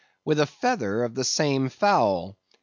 With 0.25 0.39
a 0.39 0.47
feather 0.47 1.03
of 1.03 1.13
the 1.13 1.23
same 1.23 1.69
fowl. 1.69 2.35